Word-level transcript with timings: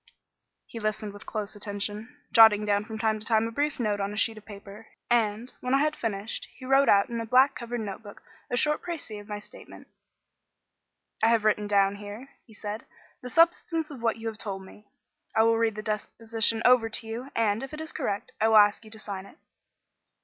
He 0.65 0.79
listened 0.79 1.13
with 1.13 1.27
close 1.27 1.55
attention, 1.55 2.17
jotting 2.31 2.65
down 2.65 2.85
from 2.85 2.97
time 2.97 3.19
to 3.19 3.25
time 3.27 3.45
a 3.47 3.51
brief 3.51 3.79
note 3.79 3.99
on 3.99 4.11
a 4.13 4.17
sheet 4.17 4.35
of 4.39 4.43
paper; 4.45 4.87
and, 5.11 5.53
when 5.61 5.75
I 5.75 5.81
had 5.81 5.95
finished, 5.95 6.47
he 6.55 6.65
wrote 6.65 6.89
out 6.89 7.07
in 7.09 7.21
a 7.21 7.25
black 7.27 7.53
covered 7.53 7.81
notebook 7.81 8.23
a 8.49 8.57
short 8.57 8.81
précis 8.81 9.19
of 9.21 9.27
my 9.27 9.37
statement. 9.37 9.89
"I 11.21 11.27
have 11.27 11.45
written 11.45 11.67
down 11.67 11.97
here," 11.97 12.29
he 12.47 12.53
said, 12.55 12.85
"the 13.21 13.29
substance 13.29 13.91
of 13.91 14.01
what 14.01 14.17
you 14.17 14.25
have 14.27 14.39
told 14.39 14.63
me. 14.63 14.87
I 15.35 15.43
will 15.43 15.59
read 15.59 15.75
the 15.75 15.83
deposition 15.83 16.63
over 16.65 16.89
to 16.89 17.05
you, 17.05 17.29
and, 17.35 17.61
if 17.61 17.71
it 17.71 17.79
is 17.79 17.91
correct, 17.93 18.31
I 18.41 18.47
will 18.47 18.57
ask 18.57 18.83
you 18.83 18.89
to 18.89 18.97
sign 18.97 19.27
it." 19.27 19.37